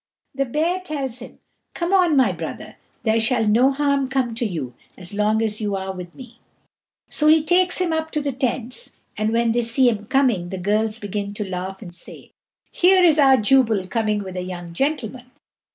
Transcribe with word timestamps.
The 0.33 0.45
bear 0.45 0.79
tells 0.79 1.19
him, 1.19 1.37
"Come 1.75 1.93
on, 1.93 2.17
my 2.17 2.31
brother; 2.31 2.77
there 3.03 3.19
shall 3.19 3.45
no 3.45 3.71
harm 3.71 4.07
come 4.07 4.33
to 4.33 4.45
you 4.47 4.73
as 4.97 5.13
long 5.13 5.43
as 5.43 5.61
you 5.61 5.75
are 5.75 5.93
with 5.93 6.15
me." 6.15 6.39
So 7.07 7.27
he 7.27 7.43
takes 7.43 7.77
him 7.77 7.93
up 7.93 8.09
to 8.13 8.19
the 8.19 8.31
tents; 8.31 8.93
and 9.15 9.31
when 9.31 9.51
they 9.51 9.61
see 9.61 9.91
'em 9.91 10.07
coming, 10.07 10.49
the 10.49 10.57
girls 10.57 10.97
begin 10.97 11.35
to 11.35 11.47
laugh, 11.47 11.83
and 11.83 11.93
say, 11.93 12.31
"Here 12.71 13.03
is 13.03 13.19
our 13.19 13.37
Jubal 13.37 13.85
coming 13.85 14.23
with 14.23 14.35
a 14.35 14.41
young 14.41 14.73
gentleman." 14.73 15.29